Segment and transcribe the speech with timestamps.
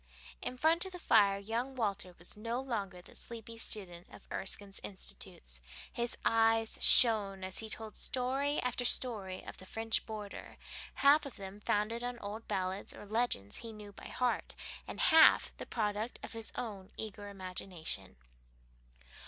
[0.41, 4.79] In front of the fire young Walter was no longer the sleepy student of Erskine's
[4.83, 5.61] "Institutes";
[5.93, 10.57] his eyes shone as he told story after story of the Scotch border,
[10.95, 14.55] half of them founded on old ballads or legends he knew by heart
[14.87, 18.15] and half the product of his own eager imagination.